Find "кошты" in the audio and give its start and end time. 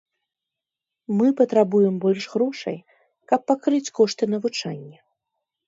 4.01-4.23